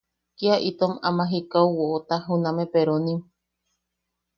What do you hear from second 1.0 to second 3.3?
aman jikau woʼota juname peronim.